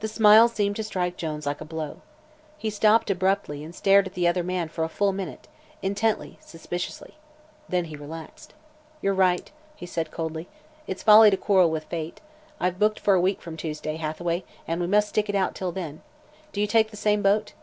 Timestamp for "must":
14.86-15.08